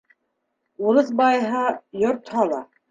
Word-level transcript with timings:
Урыҫ 0.87 1.13
байыһа, 1.21 1.65
йорт 2.05 2.39
һала. 2.39 2.69